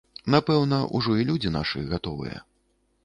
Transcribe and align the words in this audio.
Напэўна, 0.35 0.79
ужо 0.99 1.19
і 1.23 1.27
людзі 1.33 1.53
нашы 1.59 1.85
гатовыя. 1.93 2.37